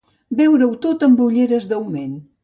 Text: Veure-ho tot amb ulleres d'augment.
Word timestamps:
Veure-ho 0.37 0.77
tot 0.85 1.05
amb 1.07 1.21
ulleres 1.25 1.67
d'augment. 1.73 2.17